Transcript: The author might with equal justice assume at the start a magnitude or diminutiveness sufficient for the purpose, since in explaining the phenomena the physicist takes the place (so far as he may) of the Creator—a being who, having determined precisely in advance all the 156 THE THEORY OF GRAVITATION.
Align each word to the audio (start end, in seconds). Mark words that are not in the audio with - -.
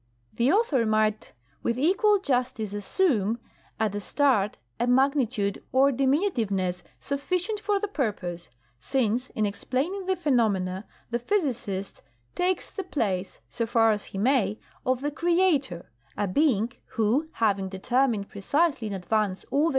The 0.33 0.51
author 0.51 0.83
might 0.83 1.33
with 1.61 1.77
equal 1.77 2.17
justice 2.17 2.73
assume 2.73 3.37
at 3.79 3.91
the 3.91 3.99
start 3.99 4.57
a 4.79 4.87
magnitude 4.87 5.61
or 5.71 5.91
diminutiveness 5.91 6.81
sufficient 6.99 7.59
for 7.59 7.79
the 7.79 7.87
purpose, 7.87 8.49
since 8.79 9.29
in 9.29 9.45
explaining 9.45 10.07
the 10.07 10.15
phenomena 10.15 10.87
the 11.11 11.19
physicist 11.19 12.01
takes 12.33 12.71
the 12.71 12.83
place 12.83 13.41
(so 13.47 13.67
far 13.67 13.91
as 13.91 14.05
he 14.05 14.17
may) 14.17 14.59
of 14.87 15.01
the 15.01 15.11
Creator—a 15.11 16.27
being 16.29 16.71
who, 16.95 17.27
having 17.33 17.69
determined 17.69 18.27
precisely 18.27 18.87
in 18.87 18.93
advance 18.95 19.43
all 19.43 19.49
the 19.49 19.49
156 19.49 19.49
THE 19.49 19.49
THEORY 19.49 19.49
OF 19.49 19.51
GRAVITATION. 19.51 19.69